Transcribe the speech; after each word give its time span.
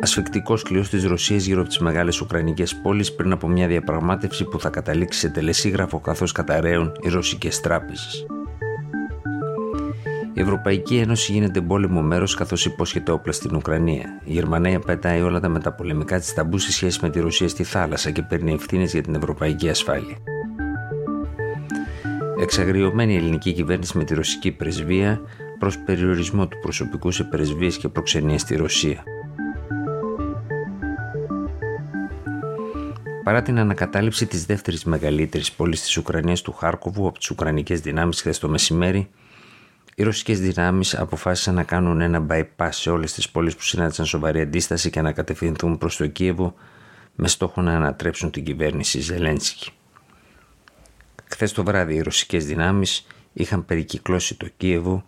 Ασφεκτικό 0.00 0.54
κλειός 0.62 0.88
της 0.88 1.04
Ρωσίας 1.04 1.44
γύρω 1.44 1.60
από 1.60 1.68
τις 1.68 1.78
μεγάλες 1.78 2.20
Ουκρανικές 2.20 2.74
πόλεις 2.74 3.14
πριν 3.14 3.32
από 3.32 3.48
μια 3.48 3.66
διαπραγμάτευση 3.66 4.44
που 4.44 4.60
θα 4.60 4.68
καταλήξει 4.68 5.18
σε 5.18 5.28
τελεσίγραφο 5.28 6.00
καθώς 6.00 6.32
καταραίουν 6.32 6.92
οι 7.00 7.08
ρωσικές 7.08 7.60
τράπεζες. 7.60 8.26
Η 10.34 10.40
Ευρωπαϊκή 10.40 10.96
Ένωση 10.96 11.32
γίνεται 11.32 11.60
πόλεμο 11.60 12.02
μέρος 12.02 12.34
καθώς 12.34 12.64
υπόσχεται 12.64 13.12
όπλα 13.12 13.32
στην 13.32 13.54
Ουκρανία. 13.54 14.20
Η 14.24 14.32
Γερμανία 14.32 14.78
πετάει 14.78 15.22
όλα 15.22 15.40
τα 15.40 15.48
μεταπολεμικά 15.48 16.18
της 16.18 16.34
ταμπού 16.34 16.58
σε 16.58 16.72
σχέση 16.72 16.98
με 17.02 17.10
τη 17.10 17.20
Ρωσία 17.20 17.48
στη 17.48 17.64
θάλασσα 17.64 18.10
και 18.10 18.22
παίρνει 18.22 18.52
ευθύνες 18.52 18.92
για 18.92 19.02
την 19.02 19.14
ευρωπαϊκή 19.14 19.68
ασφάλεια. 19.68 20.16
Εξαγριωμένη 22.40 23.12
η 23.12 23.16
ελληνική 23.16 23.52
κυβέρνηση 23.52 23.98
με 23.98 24.04
τη 24.04 24.14
ρωσική 24.14 24.52
πρεσβεία 24.52 25.20
προς 25.58 25.78
περιορισμό 25.78 26.48
του 26.48 26.58
προσωπικού 26.58 27.10
σε 27.10 27.24
πρεσβείες 27.24 27.76
και 27.76 27.88
προξενία 27.88 28.38
στη 28.38 28.56
Ρωσία. 28.56 29.02
Παρά 33.22 33.42
την 33.42 33.58
ανακατάληψη 33.58 34.26
της 34.26 34.46
δεύτερης 34.46 34.84
μεγαλύτερης 34.84 35.52
πόλης 35.52 35.82
της 35.82 35.96
Ουκρανίας 35.96 36.42
του 36.42 36.52
Χάρκοβου 36.52 37.06
από 37.06 37.18
τις 37.18 37.30
Ουκρανικές 37.30 37.80
δυνάμεις 37.80 38.20
χθες 38.20 38.38
το 38.38 38.48
μεσημέρι, 38.48 39.10
οι 39.94 40.02
ρωσικές 40.02 40.40
δυνάμεις 40.40 40.98
αποφάσισαν 40.98 41.54
να 41.54 41.62
κάνουν 41.62 42.00
ένα 42.00 42.26
bypass 42.30 42.68
σε 42.70 42.90
όλες 42.90 43.12
τις 43.12 43.30
πόλεις 43.30 43.56
που 43.56 43.62
συνάντησαν 43.62 44.06
σοβαρή 44.06 44.40
αντίσταση 44.40 44.90
και 44.90 45.00
να 45.00 45.12
κατευθυνθούν 45.12 45.78
προς 45.78 45.96
το 45.96 46.06
Κίεβο 46.06 46.54
με 47.14 47.28
στόχο 47.28 47.62
να 47.62 47.74
ανατρέψουν 47.74 48.30
την 48.30 48.44
κυβέρνηση 48.44 49.00
Ζελένσκι. 49.00 49.70
Χθες 51.24 51.52
το 51.52 51.64
βράδυ 51.64 51.94
οι 51.94 52.00
ρωσικές 52.00 52.46
δυνάμεις 52.46 53.06
είχαν 53.32 53.64
περικυκλώσει 53.64 54.34
το 54.34 54.48
Κίεβο 54.56 55.04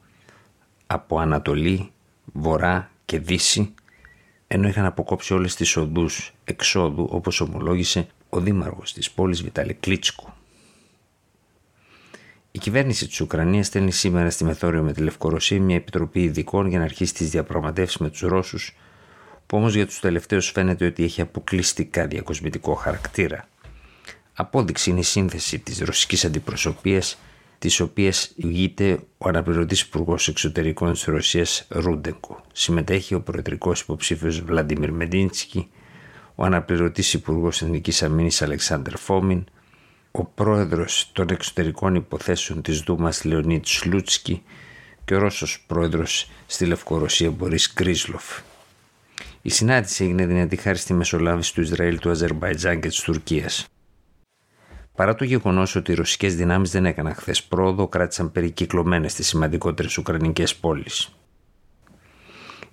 από 0.86 1.19
Ανατολή, 1.19 1.91
Βορρά 2.25 2.91
και 3.05 3.19
Δύση 3.19 3.75
ενώ 4.47 4.69
είχαν 4.69 4.84
αποκόψει 4.84 5.34
όλες 5.34 5.55
τις 5.55 5.77
οδούς 5.77 6.34
εξόδου 6.45 7.09
όπως 7.11 7.41
ομολόγησε 7.41 8.06
ο 8.28 8.41
δήμαρχος 8.41 8.92
της 8.92 9.11
πόλης 9.11 9.42
Βιτάλη 9.42 9.75
Κλίτσκου. 9.75 10.33
Η 12.50 12.59
κυβέρνηση 12.59 13.06
της 13.06 13.20
Ουκρανίας 13.20 13.67
στέλνει 13.67 13.92
σήμερα 13.92 14.31
στη 14.31 14.45
Μεθόριο 14.45 14.83
με 14.83 14.92
τη 14.92 15.00
Λευκορωσία 15.00 15.61
μια 15.61 15.77
επιτροπή 15.77 16.22
ειδικών 16.22 16.67
για 16.67 16.78
να 16.78 16.84
αρχίσει 16.84 17.15
τις 17.15 17.31
διαπραγματεύσεις 17.31 17.98
με 17.98 18.11
τους 18.11 18.20
Ρώσους 18.20 18.77
που 19.47 19.56
όμως 19.56 19.75
για 19.75 19.87
τους 19.87 20.00
τελευταίους 20.00 20.50
φαίνεται 20.50 20.87
ότι 20.87 21.05
έχει 21.05 21.20
αποκλειστικά 21.20 22.06
διακοσμητικό 22.06 22.75
χαρακτήρα. 22.75 23.48
Απόδειξη 24.34 24.91
είναι 24.91 25.00
η 25.00 25.03
σύνθεση 25.03 25.59
της 25.59 25.78
ρωσικής 25.78 26.25
αντιπροσωπείας 26.25 27.19
τις 27.58 27.80
οποίες 27.80 28.33
ηγείται 28.36 28.98
ο 29.19 29.28
αναπληρωτής 29.28 29.80
υπουργός 29.80 30.28
Εξωτερικών 30.28 30.92
της 30.92 31.05
Ρωσίας 31.05 31.66
Ρούντεγκο. 31.69 32.41
Συμμετέχει 32.52 33.14
ο 33.14 33.20
προεδρικός 33.20 33.80
υποψήφιος 33.80 34.41
Βλαντιμίρ 34.41 34.92
Μεντίνσκι, 34.92 35.69
ο 36.34 36.44
αναπληρωτής 36.44 37.14
υπουργός 37.14 37.62
Εθνικής 37.62 38.02
Αμήνης 38.02 38.42
Αλεξάνδρ 38.42 38.97
Φόμιν, 38.97 39.44
ο 40.10 40.25
πρόεδρος 40.25 41.10
των 41.12 41.27
εξωτερικών 41.30 41.94
υποθέσεων 41.94 42.62
της 42.62 42.80
Δούμας 42.80 43.25
Λεωνίτ 43.25 43.66
Σλούτσκι 43.66 44.42
και 45.04 45.15
ο 45.15 45.19
Ρώσος 45.19 45.65
πρόεδρος 45.66 46.31
στη 46.47 46.65
Λευκορωσία 46.65 47.31
Μπορίς 47.31 47.72
Κρίσλοφ. 47.72 48.41
Η 49.42 49.50
συνάντηση 49.50 50.04
έγινε 50.04 50.26
δυνατή 50.26 50.56
χάρη 50.56 50.78
στη 50.78 50.92
μεσολάβηση 50.92 51.54
του 51.54 51.60
Ισραήλ, 51.60 51.98
του 51.98 52.10
Αζερμπαϊτζάν 52.10 52.81
και 52.81 52.88
της 52.88 53.00
Τουρκίας. 53.00 53.66
Παρά 54.94 55.15
το 55.15 55.25
γεγονός 55.25 55.77
ότι 55.77 55.93
οι 55.93 55.94
ρωσικές 55.94 56.37
δυνάμεις 56.37 56.71
δεν 56.71 56.87
έκαναν 56.87 57.15
χθες 57.15 57.43
πρόοδο, 57.43 57.88
κράτησαν 57.88 58.32
περικυκλωμένες 58.32 59.12
στις 59.12 59.27
σημαντικότερες 59.27 59.99
Ουκρανικές 59.99 60.56
πόλεις. 60.56 61.16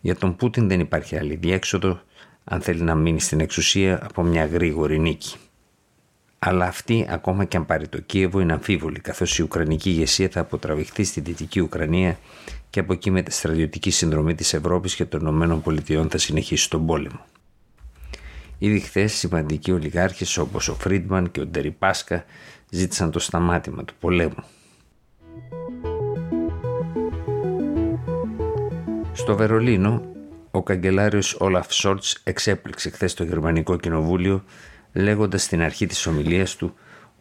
Για 0.02 0.16
τον 0.16 0.36
Πούτιν 0.36 0.68
δεν 0.68 0.80
υπάρχει 0.80 1.18
άλλη 1.18 1.36
διέξοδο 1.36 2.02
αν 2.44 2.62
θέλει 2.62 2.82
να 2.82 2.96
μείνει 2.96 3.20
στην 3.20 3.40
εξουσία 3.40 4.00
από 4.06 4.24
μια 4.24 4.46
γρήγορη 4.46 5.00
νίκη. 5.00 5.36
Αλλά 6.40 6.66
αυτή, 6.66 7.08
ακόμα 7.10 7.46
και 7.46 7.58
αν 7.58 7.66
πάρει 7.66 7.88
το 7.88 8.02
Κίεβο, 8.02 8.40
είναι 8.40 8.54
αμφίβολη, 8.54 9.00
καθώς 9.00 9.40
η 9.40 9.44
Ουκρανική 9.44 9.90
ηγεσία 9.90 10.30
θα 10.30 10.40
αποτραβηχθεί 10.40 11.04
στη 11.04 11.22
Δυτική 11.22 11.60
Ουκρανία 11.60 12.20
και 12.70 12.80
από 12.80 12.94
εκεί 12.94 13.12
με 13.12 13.22
τη 13.22 13.32
στρατιωτική 13.32 13.92
συνδρομή 13.92 14.36
της 14.36 14.54
Ευρώπης 14.54 14.96
και 14.96 15.06
των 15.06 15.42
ΗΠΑ 15.42 16.08
θα 16.10 16.18
συνεχίσει 16.18 16.70
τον 16.70 16.86
πόλεμο. 16.86 17.26
Ήδη 18.64 18.80
χθες 18.80 19.14
σημαντικοί 19.14 19.72
ολιγάρχες 19.72 20.38
όπως 20.38 20.68
ο 20.68 20.76
Φρίντμαν 20.76 21.32
και 21.32 21.40
ο 21.40 21.46
Ντεριπάσκα 21.46 22.26
ζήτησαν 22.70 23.12
το 23.12 23.20
σταμάτημα 23.20 23.86
του 23.86 23.94
πολέμου. 24.00 24.44
Στο 29.14 29.36
Βερολίνο, 29.36 30.06
ο 30.52 30.64
καγκελάριος 30.64 31.36
Όλαφ 31.40 31.74
Σόρτς 31.74 32.22
εξέπληξε 32.24 32.90
χθες 32.90 33.14
το 33.14 33.24
Γερμανικό 33.24 33.78
Κοινοβούλιο 33.78 34.44
λέγοντας 34.94 35.44
στην 35.44 35.62
αρχή 35.62 35.86
της 35.86 36.08
ομιλίας 36.08 36.56
του 36.56 36.74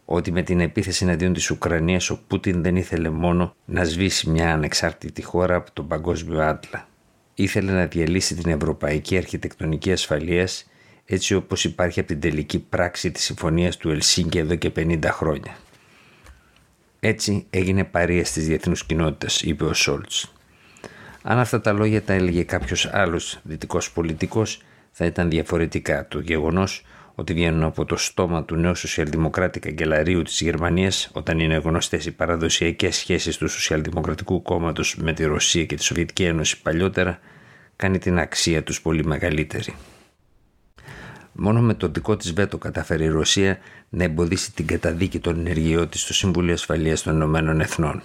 ότι 0.05 0.31
με 0.31 0.41
την 0.41 0.59
επίθεση 0.59 1.03
εναντίον 1.03 1.33
της 1.33 1.49
Ουκρανίας 1.49 2.09
ο 2.09 2.19
Πούτιν 2.27 2.63
δεν 2.63 2.75
ήθελε 2.75 3.09
μόνο 3.09 3.55
να 3.65 3.83
σβήσει 3.83 4.29
μια 4.29 4.53
ανεξάρτητη 4.53 5.21
χώρα 5.21 5.55
από 5.55 5.71
τον 5.71 5.87
παγκόσμιο 5.87 6.41
άτλα. 6.41 6.87
Ήθελε 7.33 7.71
να 7.71 7.85
διαλύσει 7.85 8.35
την 8.35 8.51
ευρωπαϊκή 8.51 9.17
αρχιτεκτονική 9.17 9.91
ασφαλείας 9.91 10.65
έτσι 11.15 11.35
όπως 11.35 11.63
υπάρχει 11.63 11.99
από 11.99 12.07
την 12.07 12.19
τελική 12.19 12.59
πράξη 12.59 13.11
της 13.11 13.23
συμφωνίας 13.23 13.77
του 13.77 13.89
Ελσίνκη 13.89 14.37
εδώ 14.37 14.55
και 14.55 14.71
50 14.75 14.99
χρόνια. 15.05 15.57
Έτσι 16.99 17.45
έγινε 17.49 17.83
παρία 17.83 18.25
στις 18.25 18.47
διεθνούς 18.47 18.85
κοινότητες, 18.85 19.41
είπε 19.41 19.63
ο 19.63 19.73
Σόλτς. 19.73 20.33
Αν 21.21 21.39
αυτά 21.39 21.61
τα 21.61 21.71
λόγια 21.73 22.01
τα 22.01 22.13
έλεγε 22.13 22.43
κάποιος 22.43 22.89
άλλος 22.91 23.39
δυτικός 23.43 23.91
πολιτικός, 23.91 24.61
θα 24.91 25.05
ήταν 25.05 25.29
διαφορετικά. 25.29 26.07
Το 26.07 26.19
γεγονός 26.19 26.85
ότι 27.15 27.33
βγαίνουν 27.33 27.63
από 27.63 27.85
το 27.85 27.97
στόμα 27.97 28.43
του 28.43 28.55
νέου 28.55 28.75
σοσιαλδημοκράτη 28.75 29.59
καγκελαρίου 29.59 30.21
της 30.21 30.41
Γερμανίας 30.41 31.09
όταν 31.13 31.39
είναι 31.39 31.55
γνωστές 31.55 32.05
οι 32.05 32.11
παραδοσιακές 32.11 32.95
σχέσεις 32.95 33.37
του 33.37 33.47
Σοσιαλδημοκρατικού 33.47 34.41
κόμματος 34.41 34.95
με 34.95 35.13
τη 35.13 35.23
Ρωσία 35.23 35.65
και 35.65 35.75
τη 35.75 35.83
Σοβιετική 35.83 36.23
Ένωση 36.23 36.61
παλιότερα 36.61 37.19
κάνει 37.75 37.97
την 37.97 38.19
αξία 38.19 38.63
τους 38.63 38.81
πολύ 38.81 39.05
μεγαλύτερη. 39.05 39.73
Μόνο 41.33 41.61
με 41.61 41.73
το 41.73 41.87
δικό 41.87 42.17
της 42.17 42.33
βέτο 42.33 42.57
καταφέρει 42.57 43.03
η 43.03 43.07
Ρωσία 43.07 43.57
να 43.89 44.03
εμποδίσει 44.03 44.53
την 44.53 44.67
καταδίκη 44.67 45.19
των 45.19 45.39
ενεργειών 45.39 45.89
της 45.89 46.01
στο 46.01 46.13
Συμβούλιο 46.13 46.53
Ασφαλείας 46.53 47.01
των 47.01 47.13
Ηνωμένων 47.13 47.61
Εθνών. 47.61 48.03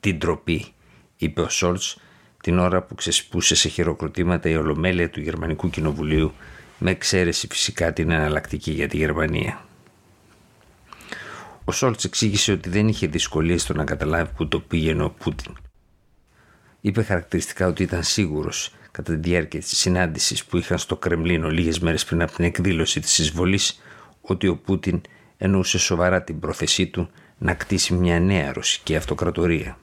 Την 0.00 0.18
τροπή, 0.18 0.64
είπε 1.16 1.40
ο 1.40 1.48
Σόλτς 1.48 1.98
την 2.40 2.58
ώρα 2.58 2.82
που 2.82 2.94
ξεσπούσε 2.94 3.54
σε 3.54 3.68
χειροκροτήματα 3.68 4.48
η 4.48 4.56
ολομέλεια 4.56 5.10
του 5.10 5.20
Γερμανικού 5.20 5.70
Κοινοβουλίου, 5.70 6.32
με 6.78 6.90
εξαίρεση 6.90 7.46
φυσικά 7.50 7.92
την 7.92 8.10
εναλλακτική 8.10 8.70
για 8.70 8.88
τη 8.88 8.96
Γερμανία. 8.96 9.64
Ο 11.64 11.72
Σόλτς 11.72 12.04
εξήγησε 12.04 12.52
ότι 12.52 12.68
δεν 12.68 12.88
είχε 12.88 13.06
δυσκολίες 13.06 13.62
στο 13.62 13.74
να 13.74 13.84
καταλάβει 13.84 14.30
που 14.36 14.48
το 14.48 14.60
πήγαινε 14.60 15.02
ο 15.02 15.10
Πούτιν. 15.10 15.52
Είπε 16.84 17.02
χαρακτηριστικά 17.02 17.66
ότι 17.66 17.82
ήταν 17.82 18.02
σίγουρος 18.02 18.72
κατά 18.90 19.12
τη 19.12 19.28
διάρκεια 19.28 19.60
της 19.60 19.78
συνάντησης 19.78 20.44
που 20.44 20.56
είχαν 20.56 20.78
στο 20.78 20.96
Κρεμλίνο 20.96 21.50
λίγες 21.50 21.78
μέρες 21.78 22.04
πριν 22.04 22.22
από 22.22 22.32
την 22.32 22.44
εκδήλωση 22.44 23.00
της 23.00 23.18
εισβολής 23.18 23.82
ότι 24.20 24.48
ο 24.48 24.56
Πούτιν 24.56 25.00
εννοούσε 25.36 25.78
σοβαρά 25.78 26.22
την 26.22 26.40
πρόθεσή 26.40 26.86
του 26.86 27.10
να 27.38 27.54
κτίσει 27.54 27.94
μια 27.94 28.20
νέα 28.20 28.52
ρωσική 28.52 28.96
αυτοκρατορία. 28.96 29.78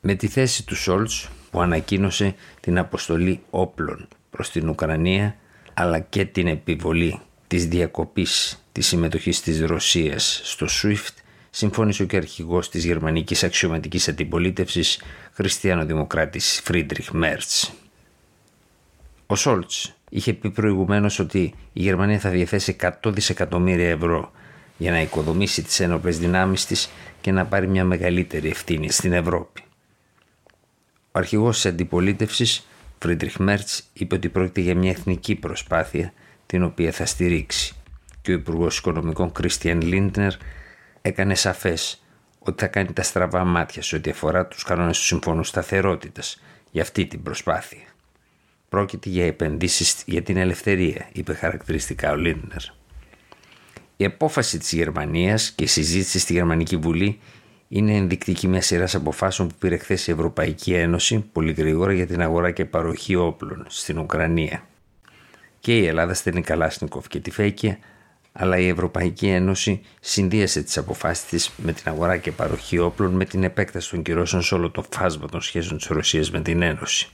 Με 0.00 0.14
τη 0.14 0.26
θέση 0.26 0.66
του 0.66 0.76
Σόλτς 0.76 1.28
που 1.50 1.60
ανακοίνωσε 1.60 2.34
την 2.60 2.78
αποστολή 2.78 3.42
όπλων 3.50 4.08
προς 4.30 4.50
την 4.50 4.68
Ουκρανία 4.68 5.36
αλλά 5.74 5.98
και 5.98 6.24
την 6.24 6.46
επιβολή 6.46 7.20
της 7.46 7.66
διακοπής 7.66 8.64
της 8.72 8.86
συμμετοχής 8.86 9.40
της 9.40 9.60
Ρωσίας 9.60 10.40
στο 10.44 10.66
SWIFT 10.82 11.14
συμφώνησε 11.54 12.04
και 12.04 12.14
ο 12.14 12.18
αρχηγός 12.18 12.68
της 12.68 12.84
γερμανικής 12.84 13.42
αξιωματικής 13.44 14.08
αντιπολίτευσης, 14.08 15.02
χριστιανοδημοκράτης 15.32 16.60
Φρίντριχ 16.64 17.10
Μέρτς. 17.10 17.50
Ο 19.26 19.36
Σόλτς 19.36 19.94
είχε 20.10 20.32
πει 20.32 20.50
προηγουμένως 20.50 21.18
ότι 21.18 21.54
η 21.72 21.80
Γερμανία 21.80 22.18
θα 22.18 22.30
διαθέσει 22.30 22.76
100 22.80 22.90
δισεκατομμύρια 23.06 23.90
ευρώ 23.90 24.32
για 24.78 24.90
να 24.90 25.00
οικοδομήσει 25.00 25.62
τις 25.62 25.80
ένοπλες 25.80 26.18
δυνάμεις 26.18 26.66
της 26.66 26.90
και 27.20 27.32
να 27.32 27.46
πάρει 27.46 27.68
μια 27.68 27.84
μεγαλύτερη 27.84 28.48
ευθύνη 28.48 28.90
στην 28.90 29.12
Ευρώπη. 29.12 29.62
Ο 31.12 31.18
αρχηγός 31.18 31.54
της 31.54 31.66
αντιπολίτευσης 31.66 32.66
Φρίντριχ 32.98 33.36
Μέρτς 33.36 33.82
είπε 33.92 34.14
ότι 34.14 34.28
πρόκειται 34.28 34.60
για 34.60 34.74
μια 34.74 34.90
εθνική 34.90 35.34
προσπάθεια 35.34 36.12
την 36.46 36.62
οποία 36.62 36.92
θα 36.92 37.06
στηρίξει 37.06 37.74
και 38.22 38.30
ο 38.30 38.34
Υπουργός 38.34 38.78
Οικονομικών 38.78 39.32
Κρίστιαν 39.32 39.80
Λίντνερ 39.80 40.32
έκανε 41.02 41.34
σαφές 41.34 42.02
ότι 42.38 42.60
θα 42.62 42.66
κάνει 42.66 42.92
τα 42.92 43.02
στραβά 43.02 43.44
μάτια 43.44 43.82
σε 43.82 43.96
ό,τι 43.96 44.10
αφορά 44.10 44.46
τους 44.46 44.62
κανόνες 44.62 44.98
του 44.98 45.04
Συμφώνου 45.04 45.44
Σταθερότητας 45.44 46.40
για 46.70 46.82
αυτή 46.82 47.06
την 47.06 47.22
προσπάθεια. 47.22 47.86
Πρόκειται 48.68 49.08
για 49.08 49.26
επενδύσεις 49.26 50.02
για 50.06 50.22
την 50.22 50.36
ελευθερία, 50.36 51.08
είπε 51.12 51.34
χαρακτηριστικά 51.34 52.12
ο 52.12 52.16
Λίντνερ. 52.16 52.62
Η 53.96 54.04
απόφαση 54.04 54.58
της 54.58 54.72
Γερμανίας 54.72 55.50
και 55.50 55.64
η 55.64 55.66
συζήτηση 55.66 56.18
στη 56.18 56.32
Γερμανική 56.32 56.76
Βουλή 56.76 57.20
είναι 57.68 57.96
ενδεικτική 57.96 58.48
μιας 58.48 58.66
σειράς 58.66 58.94
αποφάσεων 58.94 59.48
που 59.48 59.54
πήρε 59.58 59.76
χθες 59.76 60.06
η 60.06 60.10
Ευρωπαϊκή 60.10 60.74
Ένωση 60.74 61.18
πολύ 61.32 61.52
γρήγορα 61.52 61.92
για 61.92 62.06
την 62.06 62.22
αγορά 62.22 62.50
και 62.50 62.64
παροχή 62.64 63.14
όπλων 63.14 63.64
στην 63.68 63.98
Ουκρανία. 63.98 64.66
Και 65.60 65.78
η 65.78 65.86
Ελλάδα 65.86 66.14
στέλνει 66.14 66.42
Καλάσνικοφ 66.42 67.08
και 67.08 67.20
τη 67.20 67.30
Φέκια, 67.30 67.78
αλλά 68.32 68.58
η 68.58 68.68
Ευρωπαϊκή 68.68 69.26
Ένωση 69.26 69.80
συνδύασε 70.00 70.62
τις 70.62 70.78
αποφάσεις 70.78 71.24
της 71.24 71.50
με 71.56 71.72
την 71.72 71.84
αγορά 71.88 72.16
και 72.16 72.32
παροχή 72.32 72.78
όπλων 72.78 73.12
με 73.12 73.24
την 73.24 73.44
επέκταση 73.44 73.90
των 73.90 74.02
κυρώσεων 74.02 74.42
σε 74.42 74.54
όλο 74.54 74.70
το 74.70 74.84
φάσμα 74.90 75.26
των 75.26 75.40
σχέσεων 75.40 75.78
της 75.78 75.86
Ρωσίας 75.86 76.30
με 76.30 76.40
την 76.40 76.62
Ένωση. 76.62 77.08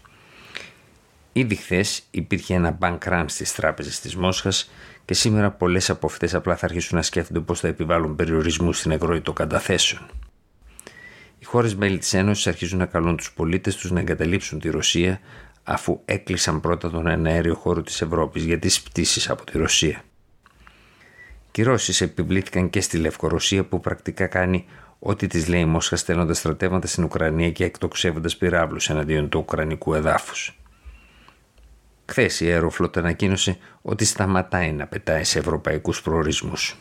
Ήδη 1.33 1.55
χθες 1.55 2.03
υπήρχε 2.11 2.55
ένα 2.55 2.79
bank 2.81 2.99
run 2.99 3.25
στις 3.27 3.55
τράπεζες 3.55 4.01
της 4.01 4.17
Μόσχας 4.17 4.71
και 5.05 5.15
σήμερα 5.15 5.51
πολλές 5.51 5.91
από 5.91 6.07
αυτές 6.07 6.35
απλά 6.35 6.57
θα 6.57 6.67
αρχίσουν 6.67 6.97
να 6.97 7.03
σκέφτονται 7.03 7.41
πώς 7.41 7.61
θα 7.61 7.69
επιβάλλουν 7.69 8.17
περιορισμούς 8.17 8.79
στην 8.79 8.91
εγρώη 8.91 9.21
των 9.21 9.35
καταθέσεων. 9.35 10.03
Οι 11.39 11.45
χώρες 11.45 11.75
μέλη 11.75 11.99
της 11.99 12.15
Ένωσης 12.15 12.47
αρχίζουν 12.47 12.79
να 12.79 12.87
καλούν 12.87 13.17
τους 13.17 13.33
πολίτες 13.33 13.77
τους 13.77 13.91
να 13.91 14.01
εγκαταλείψουν 14.01 14.61
τη 14.61 14.71
Ρωσία 14.71 15.21
αφού 15.63 16.01
έκλεισαν 16.05 16.61
πρώτα 16.61 16.91
τον 16.91 17.27
αέριο 17.27 17.55
χώρο 17.55 17.83
της 17.83 18.01
Ευρώπης 18.03 18.45
για 18.45 18.59
τις 18.59 18.83
πτήσεις 18.83 19.31
από 19.31 19.45
τη 19.45 19.59
Ρωσία. 19.59 20.03
Κυρώσεις 21.51 22.01
επιβλήθηκαν 22.01 22.71
και 22.71 22.81
στη 22.81 22.97
Λευκορωσία 22.97 23.65
που 23.65 23.81
πρακτικά 23.81 24.27
κάνει 24.27 24.65
ό,τι 24.99 25.27
της 25.27 25.49
λέει 25.49 25.61
η 25.61 25.65
Μόσχα 25.65 25.97
στέλνοντας 25.97 26.39
στρατεύματα 26.39 26.87
στην 26.87 27.05
Ουκρανία 27.05 27.51
και 27.51 27.65
εκτοξεύοντας 27.65 28.37
πυράβλους 28.37 28.91
εναντίον 28.91 29.29
του 29.29 29.39
Ουκρανικού 29.39 29.95
εδάφους. 29.95 30.59
Χθες 32.07 32.41
η 32.41 32.51
Αεροφλότ 32.51 32.97
ανακοίνωσε 32.97 33.59
ότι 33.83 34.05
σταματάει 34.05 34.73
να 34.73 34.87
πετάει 34.87 35.25
σε 35.25 35.39
ευρωπαϊκούς 35.39 36.03
προορισμούς. 36.03 36.77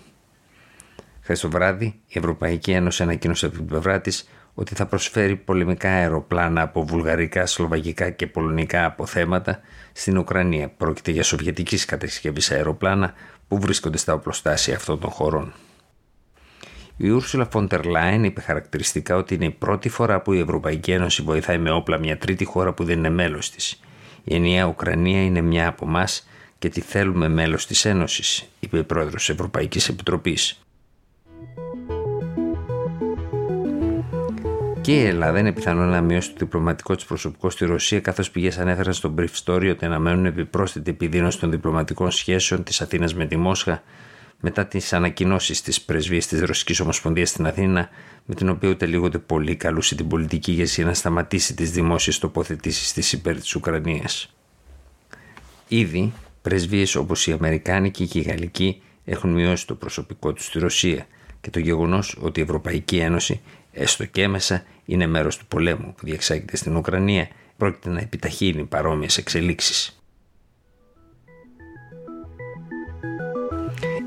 Χθες 1.22 1.40
το 1.40 1.50
βράδυ, 1.50 1.86
η 2.08 2.18
Ευρωπαϊκή 2.18 2.72
Ένωση 2.72 3.04
ανακοίνωσε 3.04 3.46
από 3.46 3.56
την 3.56 3.66
πλευρά 3.66 4.02
της 4.02 4.30
ότι 4.54 4.76
θα 4.76 4.86
προσφέρει 4.86 5.36
πολεμικά 5.36 5.90
αεροπλάνα 5.90 6.62
από 6.62 6.86
βουλγαρικά, 6.86 7.46
σλοβακικά 7.46 8.10
και 8.10 8.28
πολωνικά 8.28 8.86
αποθέματα 8.86 9.60
στην 9.92 10.18
Ουκρανία. 10.18 10.70
Πρόκειται 10.70 11.12
για 11.12 11.24
σοβιετικής 11.24 11.86
κατασκευής 11.86 12.52
αεροπλάνα 12.52 13.14
που 13.48 13.60
βρίσκονται 13.60 13.98
στα 13.98 14.14
οπλοστάσια 14.14 14.76
αυτών 14.76 15.00
των 15.00 15.10
χωρών. 15.10 15.54
Η 16.98 17.10
Ούρσουλα 17.10 17.48
Φόντερ 17.52 17.86
Λάιν 17.86 18.24
είπε 18.24 18.42
χαρακτηριστικά 18.42 19.16
ότι 19.16 19.34
είναι 19.34 19.46
η 19.46 19.52
πρώτη 19.52 19.90
φορά 19.90 20.22
που 20.22 20.34
η 20.34 20.40
Ευρωπαϊκή 20.40 20.92
Ένωση 20.92 21.22
βοηθάει 21.22 21.58
με 21.58 21.72
όπλα 21.72 21.98
μια 21.98 22.18
τρίτη 22.18 22.46
χώρα 22.46 22.74
που 22.74 22.84
δεν 22.84 22.98
είναι 22.98 23.10
μέλος 23.10 23.50
της. 23.50 23.80
Η 24.24 24.36
ενιαία 24.36 24.66
Ουκρανία 24.66 25.24
είναι 25.24 25.42
μια 25.42 25.68
από 25.68 25.86
εμάς 25.86 26.28
και 26.60 26.70
τη 26.70 26.82
θέλουμε 26.82 27.28
μέλος 27.28 27.66
της 27.66 27.86
Ένωσης, 27.86 28.50
είπε 28.60 28.78
η 28.78 28.84
πρόεδρος 28.84 29.26
της 29.26 29.30
Ευρωπαϊκής 29.30 29.90
Επιτροπής. 29.90 30.67
Και 34.88 35.02
η 35.02 35.06
Ελλάδα 35.06 35.40
είναι 35.40 35.52
πιθανό 35.52 35.86
να 35.86 36.02
μειώσει 36.02 36.30
το 36.30 36.36
διπλωματικό 36.40 36.96
της 36.96 37.06
προσωπικό 37.06 37.50
στη 37.50 37.66
Ρωσία, 37.66 38.00
καθώς 38.00 38.32
πηγές 38.32 38.58
ανέφεραν 38.58 38.94
στο 38.94 39.14
brief 39.18 39.44
story 39.44 39.70
ότι 39.72 39.86
αναμένουν 39.86 40.26
επιπρόσθετη 40.26 40.90
επιδείνωση 40.90 41.40
των 41.40 41.52
διπλωματικών 41.52 42.12
σχέσεων 42.12 42.64
της 42.64 42.82
Αθήνας 42.82 43.16
με 43.16 43.26
τη 43.26 43.38
Μόσχα 43.38 43.84
μετά 44.40 44.66
τις 44.66 44.94
ανακοινώσεις 44.94 45.62
της 45.62 45.82
πρεσβείας 45.82 46.28
της 46.28 46.42
Ρωσικής 46.42 46.80
Ομοσπονδίας 46.80 47.30
στην 47.30 47.48
Αθήνα, 47.48 47.90
με 48.26 48.36
την 48.36 48.50
οποία 48.50 48.70
ούτε 48.70 48.86
λίγο 48.86 49.06
ούτε 49.06 49.18
πολύ 49.18 49.56
καλούσε 49.56 49.96
την 49.96 50.08
πολιτική 50.08 50.52
ηγεσία 50.52 50.86
να 50.86 50.94
σταματήσει 50.94 51.56
τις 51.56 51.72
δημόσιες 51.72 52.20
τοποθετήσεις 52.20 52.94
της 52.94 53.12
υπέρ 53.12 53.40
της 53.40 53.56
Ουκρανίας. 53.56 54.36
Ήδη, 55.68 56.14
πρεσβείες 56.42 56.96
όπως 56.96 57.28
η 57.28 57.32
Αμερικάνικη 57.32 58.08
και 58.08 58.20
η 58.20 58.22
Γαλλική 58.22 58.82
έχουν 59.06 59.30
μειώσει 59.30 59.68
το 59.68 59.76
προσωπικό 59.76 60.34
τους 60.34 60.46
στη 60.46 60.60
Ρωσία 60.60 61.08
και 61.42 61.50
το 61.50 61.60
γεγονός 61.60 62.18
ότι 62.22 62.40
η 62.40 62.44
Ευρωπαϊκή 62.44 62.98
Ένωση, 62.98 63.42
έστω 63.78 64.06
και 64.06 64.22
έμεσα, 64.22 64.64
είναι 64.86 65.08
μέρος 65.08 65.38
του 65.38 65.46
πολέμου 65.46 65.94
που 65.98 66.06
διεξάγεται 66.06 66.58
στην 66.58 66.76
Ουκρανία, 66.76 67.28
πρόκειται 67.58 67.90
να 67.90 68.00
επιταχύνει 68.00 68.64
παρόμοιες 68.64 69.18
εξελίξεις. 69.18 70.02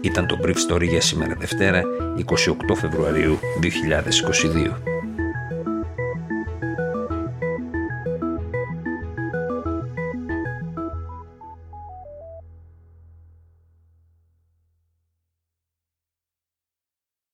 Ήταν 0.00 0.26
το 0.26 0.38
Brief 0.42 0.56
Story 0.70 0.88
για 0.88 1.00
σήμερα 1.00 1.34
Δευτέρα, 1.34 1.82
28 2.16 2.76
Φεβρουαρίου 2.76 3.38
2022. 3.60 4.89